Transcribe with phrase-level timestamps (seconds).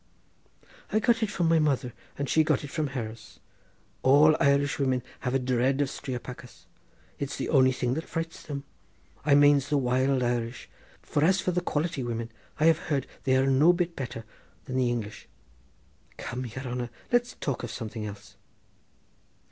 [0.91, 3.39] "I got it from my mother and she got it from hers.
[4.01, 6.65] All Irish women have a dread of striopachas.
[7.19, 8.63] It's the only thing that frights them;
[9.23, 10.67] I manes the wild Irish,
[11.03, 14.25] for as for the quality women I have heard they are no bit better
[14.65, 15.27] than the English.
[16.17, 18.37] Come, yere hanner, let's talk of something else."